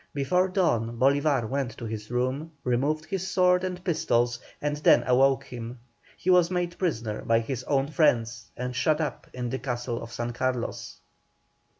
[0.15, 5.43] Before dawn Bolívar went to his room, removed his sword and pistols, and then awoke
[5.43, 5.77] him.
[6.17, 10.11] He was made prisoner by his own friends and shut up in the castle of
[10.11, 10.97] San Carlos.